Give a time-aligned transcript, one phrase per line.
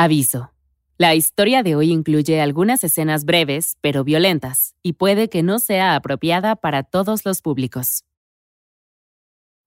[0.00, 0.52] Aviso.
[0.96, 5.96] La historia de hoy incluye algunas escenas breves, pero violentas, y puede que no sea
[5.96, 8.04] apropiada para todos los públicos.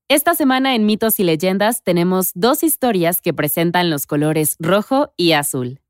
[0.07, 5.33] Esta semana en Mitos y Leyendas tenemos dos historias que presentan los colores rojo y
[5.33, 5.81] azul.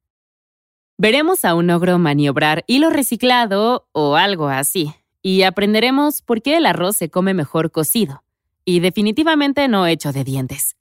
[0.97, 6.65] Veremos a un ogro maniobrar hilo reciclado o algo así, y aprenderemos por qué el
[6.65, 8.23] arroz se come mejor cocido,
[8.65, 10.75] y definitivamente no hecho de dientes.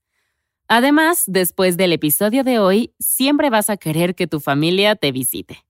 [0.73, 5.65] Además, después del episodio de hoy, siempre vas a querer que tu familia te visite.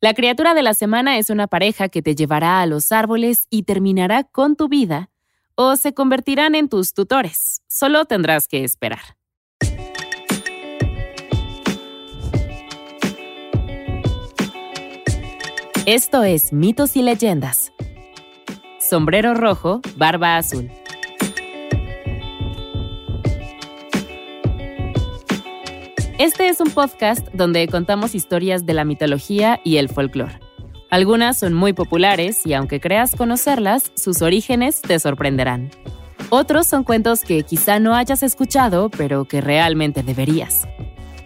[0.00, 3.64] La criatura de la semana es una pareja que te llevará a los árboles y
[3.64, 5.10] terminará con tu vida,
[5.54, 7.60] o se convertirán en tus tutores.
[7.68, 9.18] Solo tendrás que esperar.
[15.84, 17.70] Esto es Mitos y Leyendas.
[18.80, 20.70] Sombrero rojo, barba azul.
[26.18, 30.40] Este es un podcast donde contamos historias de la mitología y el folclore.
[30.88, 35.70] Algunas son muy populares y aunque creas conocerlas, sus orígenes te sorprenderán.
[36.30, 40.66] Otros son cuentos que quizá no hayas escuchado, pero que realmente deberías.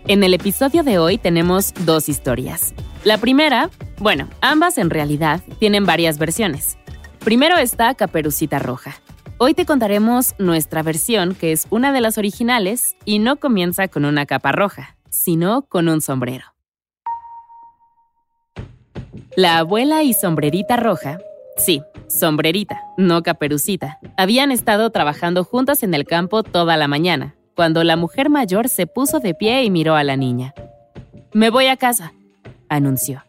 [0.08, 2.74] En el episodio de hoy tenemos dos historias.
[3.04, 6.78] La primera, bueno, ambas en realidad tienen varias versiones.
[7.20, 8.96] Primero está Caperucita Roja,
[9.42, 14.04] Hoy te contaremos nuestra versión, que es una de las originales y no comienza con
[14.04, 16.44] una capa roja, sino con un sombrero.
[19.36, 21.20] La abuela y sombrerita roja,
[21.56, 27.82] sí, sombrerita, no caperucita, habían estado trabajando juntas en el campo toda la mañana, cuando
[27.82, 30.52] la mujer mayor se puso de pie y miró a la niña.
[31.32, 32.12] Me voy a casa,
[32.68, 33.24] anunció.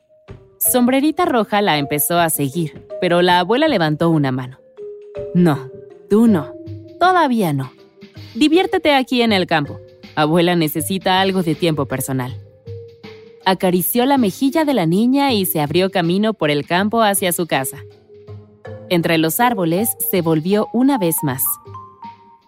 [0.59, 4.57] Sombrerita roja la empezó a seguir, pero la abuela levantó una mano.
[5.33, 5.71] No,
[6.11, 6.53] Tú no.
[6.99, 7.71] Todavía no.
[8.35, 9.79] Diviértete aquí en el campo.
[10.13, 12.35] Abuela necesita algo de tiempo personal.
[13.45, 17.47] Acarició la mejilla de la niña y se abrió camino por el campo hacia su
[17.47, 17.77] casa.
[18.89, 21.45] Entre los árboles se volvió una vez más.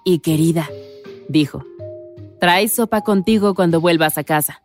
[0.03, 0.67] Y querida,
[1.29, 1.63] dijo,
[2.41, 4.61] trae sopa contigo cuando vuelvas a casa.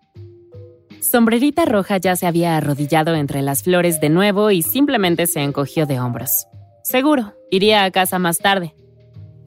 [1.00, 5.86] Sombrerita Roja ya se había arrodillado entre las flores de nuevo y simplemente se encogió
[5.86, 6.48] de hombros.
[6.82, 8.74] Seguro, iría a casa más tarde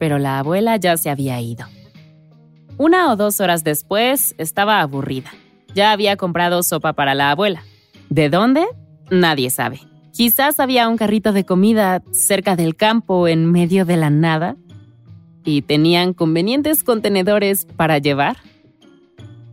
[0.02, 1.64] pero la abuela ya se había ido.
[2.76, 5.30] Una o dos horas después estaba aburrida.
[5.76, 7.62] Ya había comprado sopa para la abuela.
[8.10, 8.66] ¿De dónde?
[9.12, 9.78] Nadie sabe.
[10.12, 14.56] Quizás había un carrito de comida cerca del campo en medio de la nada.
[15.44, 18.38] ¿Y tenían convenientes contenedores para llevar?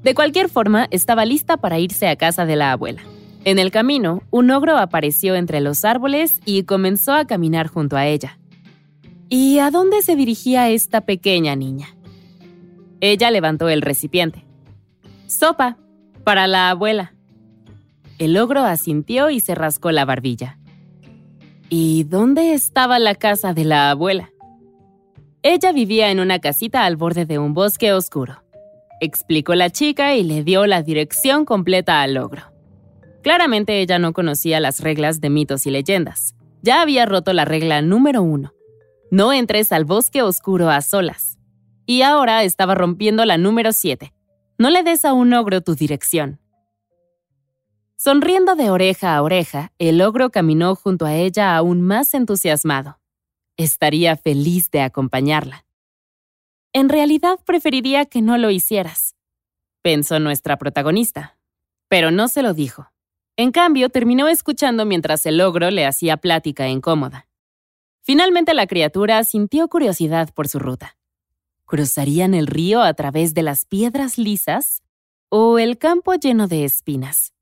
[0.01, 3.03] De cualquier forma, estaba lista para irse a casa de la abuela.
[3.45, 8.07] En el camino, un ogro apareció entre los árboles y comenzó a caminar junto a
[8.07, 8.39] ella.
[9.29, 11.95] ¿Y a dónde se dirigía esta pequeña niña?
[13.00, 14.44] Ella levantó el recipiente.
[15.28, 15.78] Sopa,
[16.23, 17.13] para la abuela.
[18.17, 20.57] El ogro asintió y se rascó la barbilla.
[21.69, 24.31] ¿Y dónde estaba la casa de la abuela?
[25.44, 28.44] Ella vivía en una casita al borde de un bosque oscuro.
[29.00, 32.51] Explicó la chica y le dio la dirección completa al ogro.
[33.22, 36.35] Claramente ella no conocía las reglas de mitos y leyendas.
[36.63, 38.53] Ya había roto la regla número uno.
[39.12, 41.38] No entres al bosque oscuro a solas.
[41.86, 44.14] Y ahora estaba rompiendo la número 7.
[44.58, 46.40] No le des a un ogro tu dirección.
[47.96, 53.00] Sonriendo de oreja a oreja, el ogro caminó junto a ella aún más entusiasmado.
[53.58, 55.66] Estaría feliz de acompañarla.
[56.72, 59.16] En realidad preferiría que no lo hicieras,
[59.81, 61.38] pensó nuestra protagonista,
[61.88, 62.91] pero no se lo dijo.
[63.38, 67.28] En cambio, terminó escuchando mientras el ogro le hacía plática incómoda.
[68.01, 70.97] Finalmente la criatura sintió curiosidad por su ruta.
[71.65, 74.81] ¿Cruzarían el río a través de las piedras lisas
[75.29, 77.33] o el campo lleno de espinas?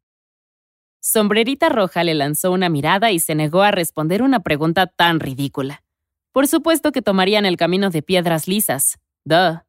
[0.99, 5.83] Sombrerita Roja le lanzó una mirada y se negó a responder una pregunta tan ridícula.
[6.33, 8.99] Por supuesto que tomarían el camino de piedras lisas.
[9.23, 9.61] Duh.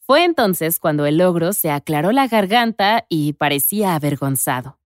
[0.00, 4.78] Fue entonces cuando el ogro se aclaró la garganta y parecía avergonzado.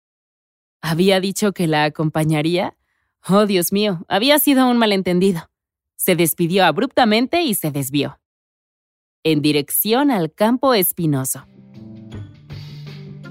[0.80, 2.76] ¿Había dicho que la acompañaría?
[3.26, 5.48] Oh, Dios mío, había sido un malentendido.
[5.96, 8.18] Se despidió abruptamente y se desvió.
[9.22, 11.46] En dirección al campo espinoso.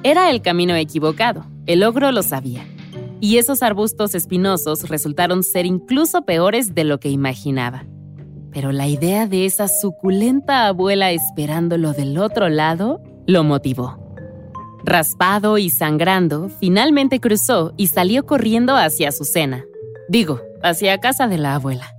[0.01, 2.65] Era el camino equivocado, el ogro lo sabía.
[3.21, 7.85] Y esos arbustos espinosos resultaron ser incluso peores de lo que imaginaba.
[8.51, 13.99] Pero la idea de esa suculenta abuela esperándolo del otro lado lo motivó.
[14.83, 19.63] Raspado y sangrando, finalmente cruzó y salió corriendo hacia su cena.
[20.09, 21.93] Digo, hacia casa de la abuela.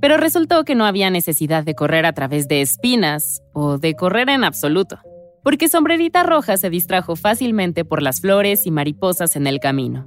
[0.00, 4.28] Pero resultó que no había necesidad de correr a través de espinas o de correr
[4.28, 4.98] en absoluto.
[5.44, 10.06] porque Sombrerita Roja se distrajo fácilmente por las flores y mariposas en el camino.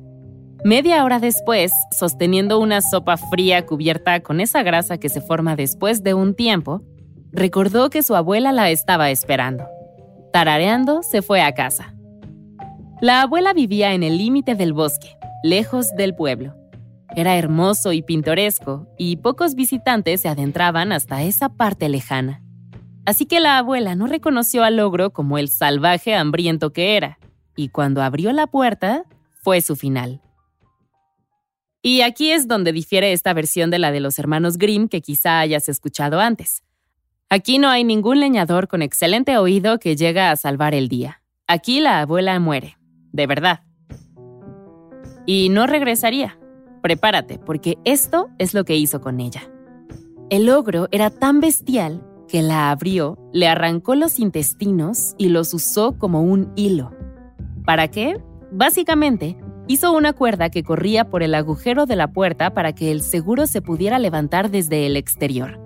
[0.63, 6.03] Media hora después, sosteniendo una sopa fría cubierta con esa grasa que se forma después
[6.03, 6.81] de un tiempo,
[7.31, 9.65] recordó que su abuela la estaba esperando.
[10.31, 11.93] Tarareando, se fue a casa.
[13.01, 16.55] La abuela vivía en el límite del bosque, lejos del pueblo.
[17.15, 22.41] Era hermoso y pintoresco, y pocos visitantes se adentraban hasta esa parte lejana.
[23.05, 27.17] Así que la abuela no reconoció al ogro como el salvaje hambriento que era,
[27.55, 30.21] y cuando abrió la puerta, fue su final.
[31.81, 35.39] Y aquí es donde difiere esta versión de la de los hermanos Grimm que quizá
[35.39, 36.63] hayas escuchado antes.
[37.29, 41.21] Aquí no hay ningún leñador con excelente oído que llega a salvar el día.
[41.47, 42.77] Aquí la abuela muere,
[43.13, 43.61] de verdad.
[45.25, 46.39] Y no regresaría.
[46.85, 49.41] Prepárate, porque esto es lo que hizo con ella.
[50.29, 55.97] El ogro era tan bestial que la abrió, le arrancó los intestinos y los usó
[55.97, 56.91] como un hilo.
[57.65, 58.21] ¿Para qué?
[58.51, 59.35] Básicamente,
[59.67, 63.47] Hizo una cuerda que corría por el agujero de la puerta para que el seguro
[63.47, 65.59] se pudiera levantar desde el exterior.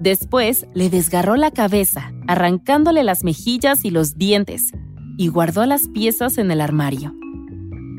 [0.00, 4.72] Después le desgarró la cabeza, arrancándole las mejillas y los dientes,
[5.16, 7.17] y guardó las piezas en el armario.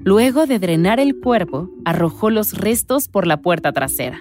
[0.03, 4.19] Luego de drenar el cuerpo, arrojó los restos por la puerta trasera.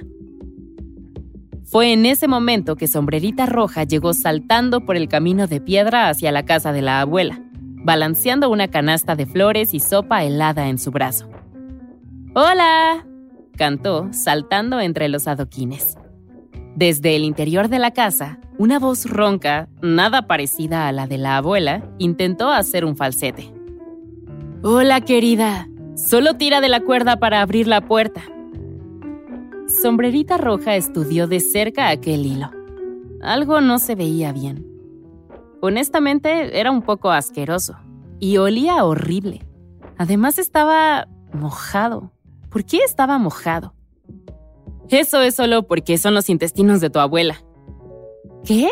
[1.64, 6.32] Fue en ese momento que Sombrerita Roja llegó saltando por el camino de piedra hacia
[6.32, 7.42] la casa de la abuela
[7.88, 11.28] balanceando una canasta de flores y sopa helada en su brazo.
[12.34, 13.06] ¡Hola!
[13.56, 15.96] cantó, saltando entre los adoquines.
[16.76, 21.38] Desde el interior de la casa, una voz ronca, nada parecida a la de la
[21.38, 23.52] abuela, intentó hacer un falsete.
[24.64, 25.68] Hola, querida.
[25.94, 28.22] Solo tira de la cuerda para abrir la puerta.
[29.68, 32.50] Sombrerita Roja estudió de cerca aquel hilo.
[33.22, 34.66] Algo no se veía bien.
[35.60, 37.76] Honestamente, era un poco asqueroso
[38.18, 39.46] y olía horrible.
[39.96, 42.10] Además estaba mojado.
[42.50, 43.74] ¿Por qué estaba mojado?
[44.88, 47.36] Eso es solo porque son los intestinos de tu abuela.
[48.44, 48.70] ¿Qué?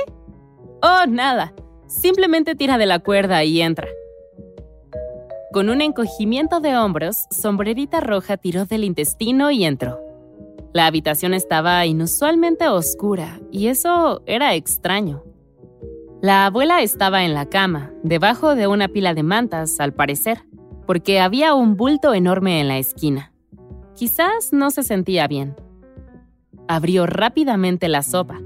[0.82, 1.54] Oh, nada.
[1.86, 3.86] Simplemente tira de la cuerda y entra.
[5.52, 10.00] Con un encogimiento de hombros, Sombrerita Roja tiró del intestino y entró.
[10.74, 15.22] La habitación estaba inusualmente oscura y eso era extraño.
[16.20, 20.38] La abuela estaba en la cama, debajo de una pila de mantas, al parecer,
[20.86, 23.32] porque había un bulto enorme en la esquina.
[23.94, 25.56] Quizás no se sentía bien.
[26.68, 28.40] Abrió rápidamente la sopa.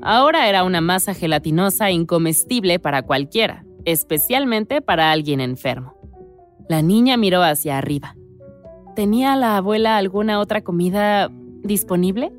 [0.00, 5.93] Ahora era una masa gelatinosa incomestible para cualquiera, especialmente para alguien enfermo.
[6.68, 8.16] La niña miró hacia arriba.
[8.96, 11.30] ¿Tenía la abuela alguna otra comida
[11.62, 12.32] disponible?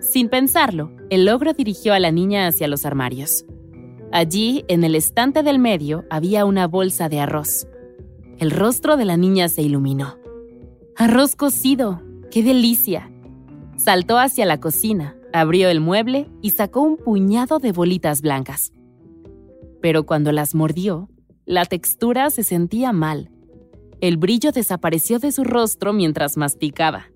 [0.00, 3.46] Sin pensarlo, el ogro dirigió a la niña hacia los armarios.
[4.12, 7.66] Allí, en el estante del medio, había una bolsa de arroz.
[8.38, 10.18] El rostro de la niña se iluminó.
[10.96, 13.10] Arroz cocido, qué delicia.
[13.76, 18.72] Saltó hacia la cocina, abrió el mueble y sacó un puñado de bolitas blancas.
[19.80, 21.08] Pero cuando las mordió,
[21.46, 23.30] la textura se sentía mal.
[24.00, 27.06] El brillo desapareció de su rostro mientras masticaba.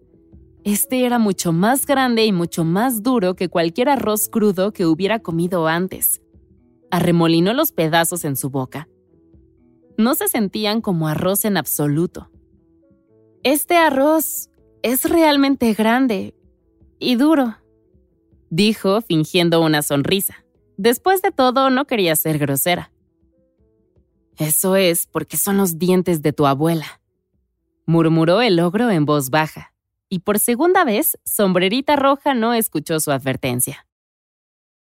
[0.64, 5.20] Este era mucho más grande y mucho más duro que cualquier arroz crudo que hubiera
[5.20, 6.20] comido antes
[6.90, 8.88] arremolinó los pedazos en su boca.
[9.96, 12.30] No se sentían como arroz en absoluto.
[13.42, 14.50] Este arroz
[14.82, 16.34] es realmente grande
[16.98, 17.56] y duro,
[18.50, 20.44] dijo fingiendo una sonrisa.
[20.76, 22.92] Después de todo, no quería ser grosera.
[24.38, 27.00] Eso es porque son los dientes de tu abuela,
[27.86, 29.74] murmuró el ogro en voz baja,
[30.08, 33.86] y por segunda vez, Sombrerita Roja no escuchó su advertencia.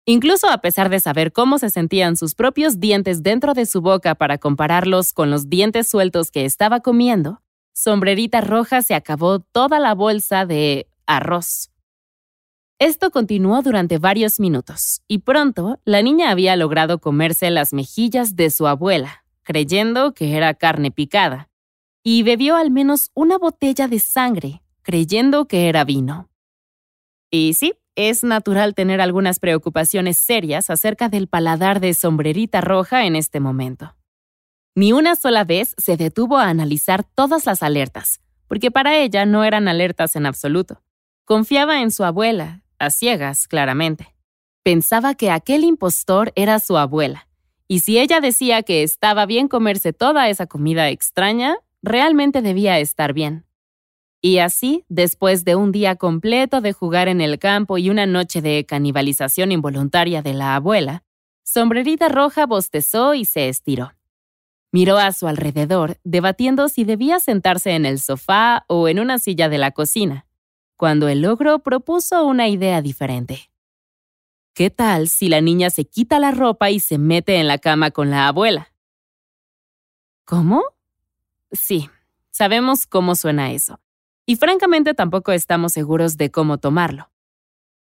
[0.06, 4.16] Incluso a pesar de saber cómo se sentían sus propios dientes dentro de su boca
[4.16, 7.40] para compararlos con los dientes sueltos que estaba comiendo,
[7.72, 11.70] Sombrerita Roja se acabó toda la bolsa de arroz.
[12.80, 18.50] Esto continuó durante varios minutos, y pronto la niña había logrado comerse las mejillas de
[18.50, 21.48] su abuela, creyendo que era carne picada,
[22.02, 26.28] y bebió al menos una botella de sangre, creyendo que era vino.
[27.30, 33.16] Y sí, es natural tener algunas preocupaciones serias acerca del paladar de sombrerita roja en
[33.16, 33.96] este momento.
[34.74, 39.44] Ni una sola vez se detuvo a analizar todas las alertas, porque para ella no
[39.44, 40.82] eran alertas en absoluto.
[41.24, 44.14] Confiaba en su abuela, a ciegas, claramente.
[44.64, 47.28] Pensaba que aquel impostor era su abuela,
[47.66, 53.12] y si ella decía que estaba bien comerse toda esa comida extraña, realmente debía estar
[53.12, 53.46] bien.
[54.20, 58.40] Y así, después de un día completo de jugar en el campo y una noche
[58.40, 61.04] de canibalización involuntaria de la abuela,
[61.42, 63.92] Sombrerita Roja bostezó y se estiró.
[64.72, 69.48] Miró a su alrededor, debatiendo si debía sentarse en el sofá o en una silla
[69.48, 70.26] de la cocina,
[70.76, 73.50] cuando el ogro propuso una idea diferente.
[74.54, 77.90] ¿Qué tal si la niña se quita la ropa y se mete en la cama
[77.90, 78.72] con la abuela?
[80.24, 80.62] ¿Cómo?
[81.50, 81.90] Sí,
[82.30, 83.80] sabemos cómo suena eso.
[84.26, 87.10] Y francamente tampoco estamos seguros de cómo tomarlo.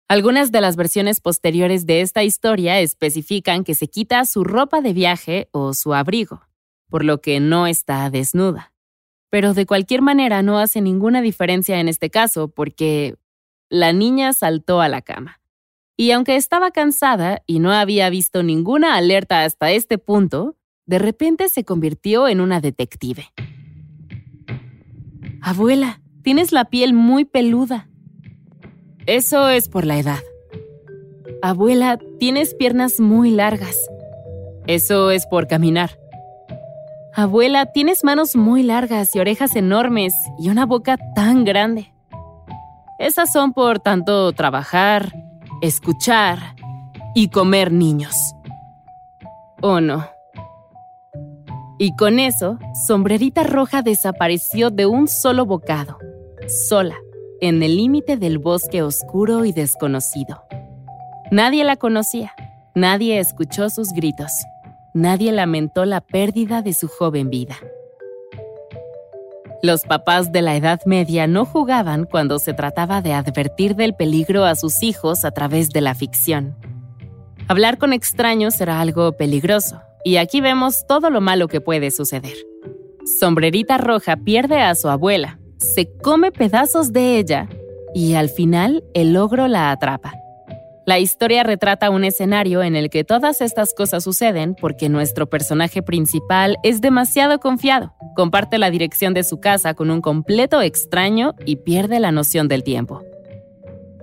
[0.08, 4.94] Algunas de las versiones posteriores de esta historia especifican que se quita su ropa de
[4.94, 6.42] viaje o su abrigo,
[6.89, 8.74] por lo que no está desnuda.
[9.30, 13.15] Pero de cualquier manera no hace ninguna diferencia en este caso porque
[13.70, 15.42] la niña saltó a la cama
[15.95, 21.50] y aunque estaba cansada y no había visto ninguna alerta hasta este punto, de repente
[21.50, 23.25] se convirtió en una detective.
[25.41, 27.89] Abuela, tienes la piel muy peluda.
[29.05, 30.19] Eso es por la edad.
[31.41, 33.77] Abuela, tienes piernas muy largas.
[34.65, 36.00] Eso es por caminar.
[37.13, 41.93] Abuela, tienes manos muy largas y orejas enormes y una boca tan grande.
[42.97, 45.13] Esas son por tanto trabajar,
[45.63, 46.58] escuchar
[47.15, 48.36] y comer niños.
[49.62, 50.05] ¿O no?
[51.79, 55.98] Y con eso, Sombrerita Roja desapareció de un solo bocado,
[56.67, 56.98] sola,
[57.39, 60.43] en el límite del bosque oscuro y desconocido.
[61.32, 62.34] Nadie la conocía,
[62.75, 64.32] nadie escuchó sus gritos,
[64.93, 67.55] nadie lamentó la pérdida de su joven vida.
[69.63, 74.43] Los papás de la Edad Media no jugaban cuando se trataba de advertir del peligro
[74.43, 76.58] a sus hijos a través de la ficción.
[77.48, 82.36] Hablar con extraños era algo peligroso, y aquí vemos todo lo malo que puede suceder.
[83.22, 87.48] Sombrerita Roja pierde a su abuela, se come pedazos de ella,
[87.96, 90.12] y al final el ogro la atrapa.
[90.86, 95.82] La historia retrata un escenario en el que todas estas cosas suceden porque nuestro personaje
[95.82, 101.58] principal es demasiado confiado, comparte la dirección de su casa con un completo extraño y
[101.58, 103.02] pierde la noción del tiempo.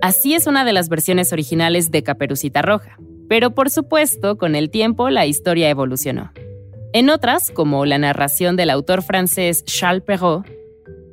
[0.01, 2.97] Así es una de las versiones originales de Caperucita Roja,
[3.29, 6.31] pero por supuesto con el tiempo la historia evolucionó.
[6.93, 10.47] En otras, como la narración del autor francés Charles Perrault,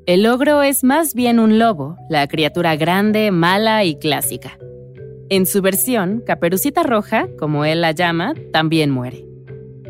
[0.07, 4.59] el ogro es más bien un lobo, la criatura grande, mala y clásica.
[5.30, 9.26] En su versión, Caperucita Roja, como él la llama, también muere.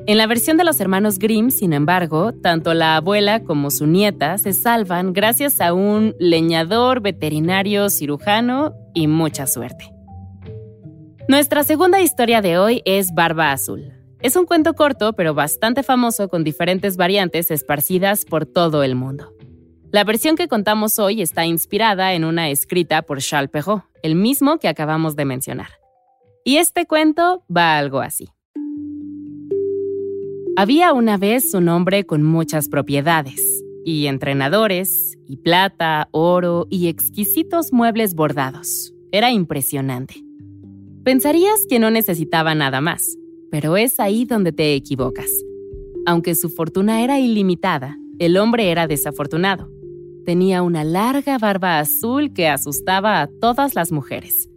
[0.08, 4.36] En la versión de los hermanos Grimm, sin embargo, tanto la abuela como su nieta
[4.38, 9.92] se salvan gracias a un leñador, veterinario, cirujano y mucha suerte.
[11.28, 13.92] Nuestra segunda historia de hoy es Barba Azul.
[14.20, 19.37] Es un cuento corto pero bastante famoso con diferentes variantes esparcidas por todo el mundo.
[19.90, 24.58] La versión que contamos hoy está inspirada en una escrita por Charles Perrault, el mismo
[24.58, 25.70] que acabamos de mencionar.
[26.44, 28.28] Y este cuento va algo así.
[30.56, 37.72] Había una vez un hombre con muchas propiedades, y entrenadores, y plata, oro y exquisitos
[37.72, 38.92] muebles bordados.
[39.10, 40.22] Era impresionante.
[41.02, 43.16] Pensarías que no necesitaba nada más,
[43.50, 45.30] pero es ahí donde te equivocas.
[46.04, 49.77] Aunque su fortuna era ilimitada, el hombre era desafortunado
[50.28, 54.50] tenía una larga barba azul que asustaba a todas las mujeres.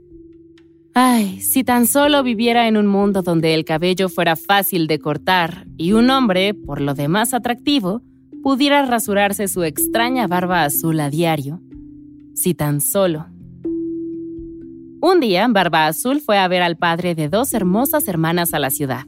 [0.94, 5.66] Ay, si tan solo viviera en un mundo donde el cabello fuera fácil de cortar
[5.78, 8.02] y un hombre, por lo demás atractivo,
[8.44, 11.62] pudiera rasurarse su extraña barba azul a diario.
[12.36, 13.28] Si tan solo.
[15.02, 18.72] Un día, Barba Azul fue a ver al padre de dos hermosas hermanas a la
[18.72, 19.06] ciudad.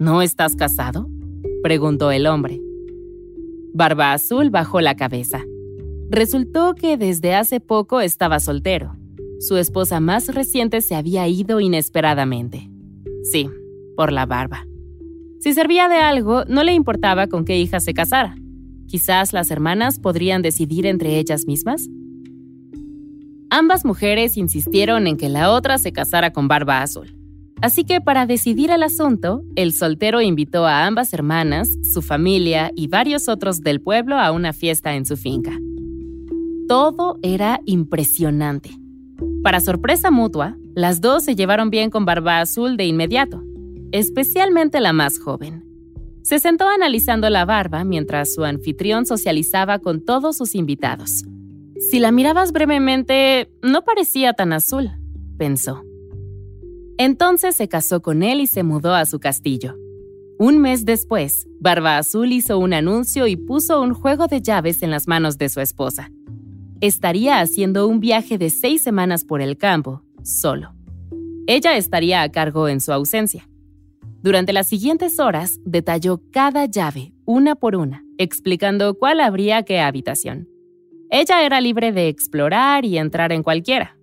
[0.00, 1.06] ¿No estás casado?
[1.62, 2.62] preguntó el hombre.
[3.74, 5.44] Barba Azul bajó la cabeza.
[6.08, 8.96] Resultó que desde hace poco estaba soltero.
[9.40, 12.70] Su esposa más reciente se había ido inesperadamente.
[13.24, 13.50] Sí,
[13.96, 14.66] por la barba.
[15.40, 18.36] Si servía de algo, no le importaba con qué hija se casara.
[18.86, 21.88] Quizás las hermanas podrían decidir entre ellas mismas.
[23.50, 27.16] Ambas mujeres insistieron en que la otra se casara con barba azul.
[27.62, 32.86] Así que para decidir el asunto, el soltero invitó a ambas hermanas, su familia y
[32.86, 35.58] varios otros del pueblo a una fiesta en su finca.
[36.68, 38.70] Todo era impresionante.
[39.44, 43.40] Para sorpresa mutua, las dos se llevaron bien con Barba Azul de inmediato,
[43.92, 45.64] especialmente la más joven.
[46.22, 51.22] Se sentó analizando la barba mientras su anfitrión socializaba con todos sus invitados.
[51.78, 54.90] Si la mirabas brevemente, no parecía tan azul,
[55.38, 55.84] pensó.
[56.98, 59.76] Entonces se casó con él y se mudó a su castillo.
[60.36, 64.90] Un mes después, Barba Azul hizo un anuncio y puso un juego de llaves en
[64.90, 66.10] las manos de su esposa
[66.80, 70.74] estaría haciendo un viaje de seis semanas por el campo, solo.
[71.46, 73.48] Ella estaría a cargo en su ausencia.
[74.22, 80.48] Durante las siguientes horas detalló cada llave, una por una, explicando cuál habría qué habitación.
[81.10, 83.96] Ella era libre de explorar y entrar en cualquiera.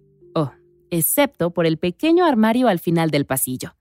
[0.95, 3.75] Excepto por el pequeño armario al final del pasillo.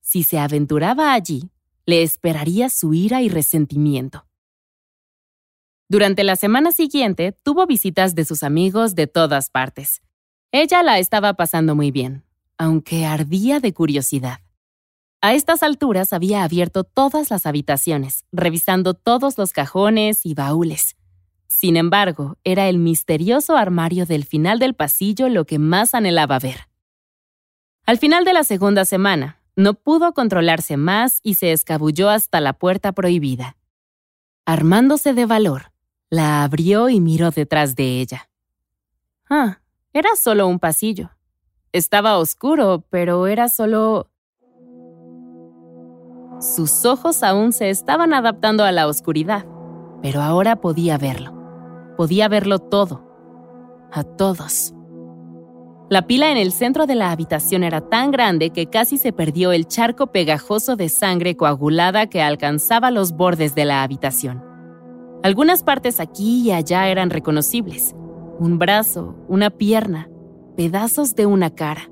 [0.00, 1.50] Si se aventuraba allí,
[1.86, 4.26] le esperaría su ira y resentimiento.
[5.92, 10.00] Durante la semana siguiente tuvo visitas de sus amigos de todas partes.
[10.50, 12.24] Ella la estaba pasando muy bien,
[12.56, 14.40] aunque ardía de curiosidad.
[15.20, 20.96] A estas alturas había abierto todas las habitaciones, revisando todos los cajones y baúles.
[21.46, 26.68] Sin embargo, era el misterioso armario del final del pasillo lo que más anhelaba ver.
[27.84, 32.54] Al final de la segunda semana, no pudo controlarse más y se escabulló hasta la
[32.54, 33.58] puerta prohibida.
[34.46, 35.71] Armándose de valor,
[36.12, 38.28] la abrió y miró detrás de ella.
[39.30, 39.60] Ah,
[39.94, 41.10] era solo un pasillo.
[41.72, 44.10] Estaba oscuro, pero era solo
[46.38, 49.46] sus ojos aún se estaban adaptando a la oscuridad,
[50.02, 51.32] pero ahora podía verlo.
[51.96, 53.08] Podía verlo todo.
[53.90, 54.74] A todos.
[55.88, 59.52] La pila en el centro de la habitación era tan grande que casi se perdió
[59.52, 64.51] el charco pegajoso de sangre coagulada que alcanzaba los bordes de la habitación.
[65.22, 67.94] Algunas partes aquí y allá eran reconocibles.
[68.40, 70.08] Un brazo, una pierna,
[70.56, 71.90] pedazos de una cara.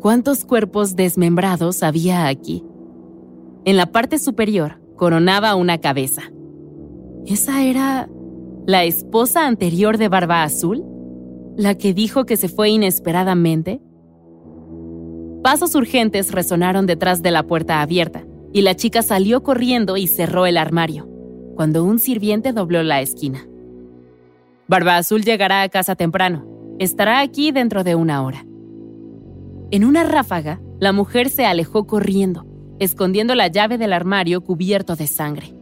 [0.00, 2.64] ¿Cuántos cuerpos desmembrados había aquí?
[3.64, 6.22] En la parte superior coronaba una cabeza.
[7.26, 8.08] ¿Esa era
[8.66, 10.84] la esposa anterior de Barba Azul?
[11.56, 13.80] ¿La que dijo que se fue inesperadamente?
[15.42, 20.46] Pasos urgentes resonaron detrás de la puerta abierta, y la chica salió corriendo y cerró
[20.46, 21.08] el armario,
[21.54, 23.46] cuando un sirviente dobló la esquina.
[24.68, 26.46] Barba Azul llegará a casa temprano.
[26.78, 28.46] Estará aquí dentro de una hora.
[29.70, 32.46] En una ráfaga, la mujer se alejó corriendo,
[32.78, 35.54] escondiendo la llave del armario cubierto de sangre.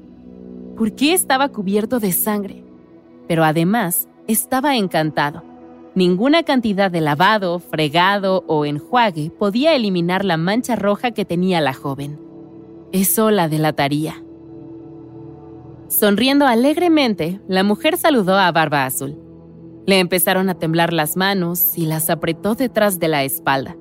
[0.77, 2.65] ¿Por qué estaba cubierto de sangre?
[3.29, 5.43] Pero además, estaba encantado.
[5.95, 11.75] Ninguna cantidad de lavado, fregado o enjuague podía eliminar la mancha roja que tenía la
[11.75, 12.19] joven.
[12.93, 14.23] Eso la delataría.
[15.91, 19.19] Sonriendo alegremente, la mujer saludó a Barba Azul.
[19.87, 23.77] Le empezaron a temblar las manos y las apretó detrás de la espalda.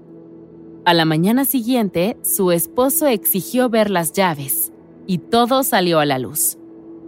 [0.85, 4.73] A la mañana siguiente, su esposo exigió ver las llaves
[5.05, 6.57] y todo salió a la luz.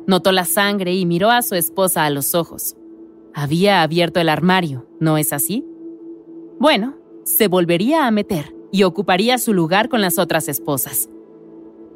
[0.06, 2.76] Notó la sangre y miró a su esposa a los ojos.
[3.34, 5.66] Había abierto el armario, ¿no es así?
[6.60, 11.10] Bueno, se volvería a meter y ocuparía su lugar con las otras esposas.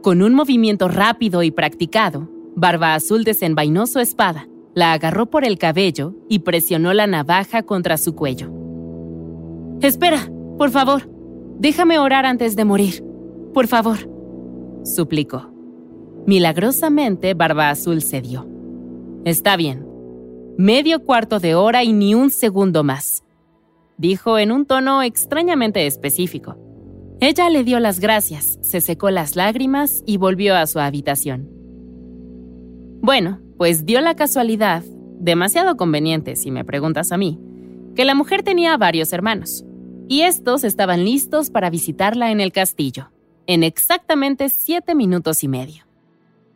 [0.02, 5.58] Con un movimiento rápido y practicado, Barba Azul desenvainó su espada, la agarró por el
[5.58, 8.52] cabello y presionó la navaja contra su cuello.
[9.82, 11.16] Espera, por favor,
[11.58, 13.04] Déjame orar antes de morir.
[13.54, 13.98] Por favor,
[14.84, 15.50] suplicó.
[16.26, 18.48] Milagrosamente, Barba Azul cedió.
[19.24, 19.86] Está bien.
[20.58, 23.24] Medio cuarto de hora y ni un segundo más,
[23.98, 26.58] dijo en un tono extrañamente específico.
[27.20, 31.55] Ella le dio las gracias, se secó las lágrimas y volvió a su habitación.
[33.06, 34.82] Bueno, pues dio la casualidad,
[35.20, 37.40] demasiado conveniente si me preguntas a mí,
[37.96, 39.64] que la mujer tenía varios hermanos
[40.08, 43.12] y estos estaban listos para visitarla en el castillo,
[43.46, 45.84] en exactamente siete minutos y medio.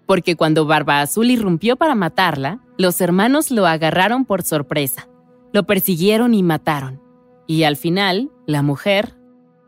[0.08, 5.08] Porque cuando Barba Azul irrumpió para matarla, los hermanos lo agarraron por sorpresa,
[5.54, 7.00] lo persiguieron y mataron.
[7.46, 9.16] Y al final, la mujer,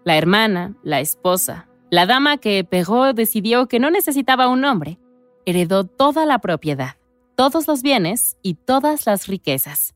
[0.03, 4.97] la hermana, la esposa, la dama que pegó decidió que no necesitaba un hombre,
[5.45, 6.95] heredó toda la propiedad,
[7.35, 9.95] todos los bienes y todas las riquezas.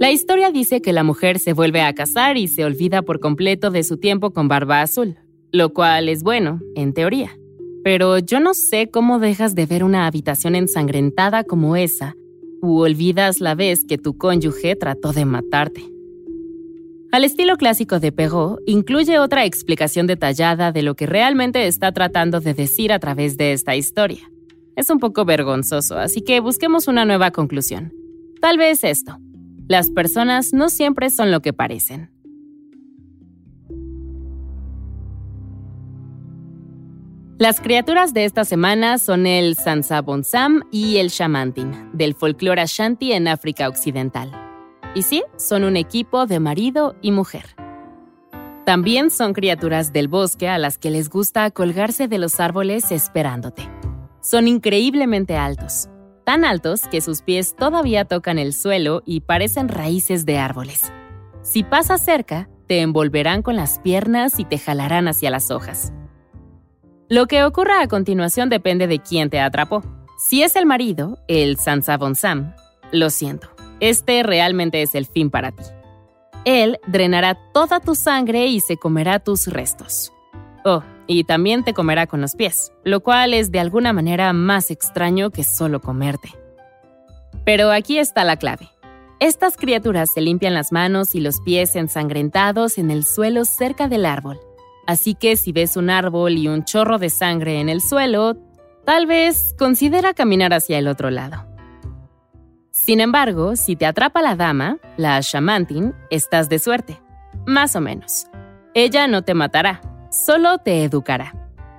[0.00, 3.70] La historia dice que la mujer se vuelve a casar y se olvida por completo
[3.70, 5.16] de su tiempo con barba azul,
[5.50, 7.36] lo cual es bueno, en teoría.
[7.82, 12.14] Pero yo no sé cómo dejas de ver una habitación ensangrentada como esa,
[12.62, 15.97] u olvidas la vez que tu cónyuge trató de matarte.
[17.10, 22.40] Al estilo clásico de Perrault, incluye otra explicación detallada de lo que realmente está tratando
[22.40, 24.30] de decir a través de esta historia.
[24.76, 27.94] Es un poco vergonzoso, así que busquemos una nueva conclusión.
[28.42, 29.18] Tal vez esto.
[29.68, 32.10] Las personas no siempre son lo que parecen.
[37.38, 43.28] Las criaturas de esta semana son el Sansabonsam y el Shamantin, del folclore Ashanti en
[43.28, 44.47] África Occidental.
[44.94, 47.56] Y sí, son un equipo de marido y mujer.
[48.64, 53.68] También son criaturas del bosque a las que les gusta colgarse de los árboles esperándote.
[54.20, 55.88] Son increíblemente altos,
[56.24, 60.92] tan altos que sus pies todavía tocan el suelo y parecen raíces de árboles.
[61.40, 65.92] Si pasas cerca, te envolverán con las piernas y te jalarán hacia las hojas.
[67.08, 69.82] Lo que ocurra a continuación depende de quién te atrapó.
[70.18, 72.54] Si es el marido, el Sansabon Sam,
[72.92, 73.48] lo siento,
[73.80, 75.64] este realmente es el fin para ti.
[76.44, 80.12] Él drenará toda tu sangre y se comerá tus restos.
[80.64, 84.70] Oh, y también te comerá con los pies, lo cual es de alguna manera más
[84.70, 86.30] extraño que solo comerte.
[87.44, 88.68] Pero aquí está la clave.
[89.20, 94.06] Estas criaturas se limpian las manos y los pies ensangrentados en el suelo cerca del
[94.06, 94.38] árbol.
[94.86, 98.36] Así que si ves un árbol y un chorro de sangre en el suelo,
[98.84, 101.47] tal vez considera caminar hacia el otro lado.
[102.88, 106.98] Sin embargo, si te atrapa la dama, la shamantin, estás de suerte.
[107.44, 108.28] Más o menos.
[108.72, 111.34] Ella no te matará, solo te educará.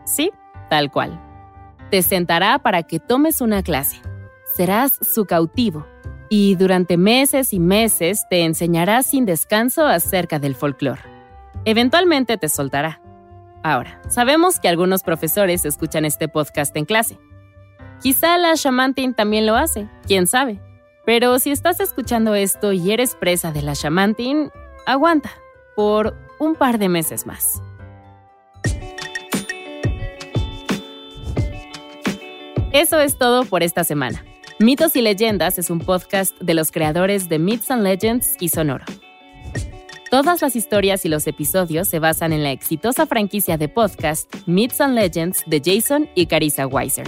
[0.06, 0.32] Sí,
[0.70, 1.20] tal cual.
[1.90, 4.00] Te sentará para que tomes una clase.
[4.56, 5.88] Serás su cautivo
[6.30, 11.02] y durante meses y meses te enseñará sin descanso acerca del folclore.
[11.66, 13.02] Eventualmente te soltará.
[13.64, 17.18] Ahora, sabemos que algunos profesores escuchan este podcast en clase.
[18.00, 20.62] Quizá la shamantin también lo hace, quién sabe.
[21.10, 24.52] Pero si estás escuchando esto y eres presa de la shamantin,
[24.86, 25.32] aguanta
[25.76, 27.64] por un par de meses más.
[32.72, 34.24] Eso es todo por esta semana.
[34.60, 38.86] Mitos y Leyendas es un podcast de los creadores de Myths and Legends y Sonoro.
[40.12, 44.80] Todas las historias y los episodios se basan en la exitosa franquicia de podcast Myths
[44.80, 47.08] and Legends de Jason y Carissa Weiser.